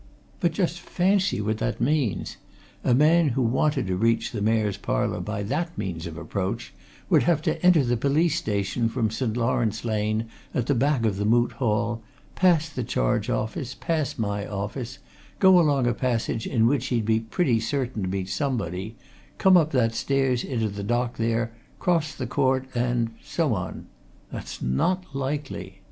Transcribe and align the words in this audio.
But 0.39 0.53
just 0.53 0.79
fancy 0.79 1.41
what 1.41 1.59
that 1.59 1.79
means! 1.79 2.37
A 2.83 2.95
man 2.95 3.29
who 3.29 3.43
wanted 3.43 3.85
to 3.85 3.95
reach 3.95 4.31
the 4.31 4.41
Mayor's 4.41 4.75
Parlour 4.77 5.19
by 5.19 5.43
that 5.43 5.77
means 5.77 6.07
of 6.07 6.17
approach 6.17 6.73
would 7.07 7.21
have 7.21 7.39
to 7.43 7.63
enter 7.63 7.83
the 7.83 7.95
police 7.95 8.35
station 8.35 8.89
from 8.89 9.11
St. 9.11 9.37
Laurence 9.37 9.85
Lane, 9.85 10.25
at 10.55 10.65
the 10.65 10.73
back 10.73 11.05
of 11.05 11.17
the 11.17 11.23
Moot 11.25 11.51
Hall, 11.51 12.01
pass 12.33 12.67
the 12.67 12.83
charge 12.83 13.29
office, 13.29 13.75
pass 13.75 14.17
my 14.17 14.47
office, 14.47 14.97
go 15.37 15.59
along 15.59 15.85
a 15.85 15.93
passage 15.93 16.47
in 16.47 16.65
which 16.65 16.87
he'd 16.87 17.05
be 17.05 17.19
pretty 17.19 17.59
certain 17.59 18.01
to 18.01 18.09
meet 18.09 18.27
somebody, 18.27 18.95
come 19.37 19.55
up 19.55 19.69
that 19.69 19.93
stairs 19.93 20.43
into 20.43 20.67
the 20.69 20.81
dock 20.81 21.17
there, 21.17 21.51
cross 21.77 22.15
the 22.15 22.25
court 22.25 22.65
and 22.73 23.11
so 23.23 23.53
on. 23.53 23.85
That's 24.31 24.63
not 24.63 25.15
likely! 25.15 25.77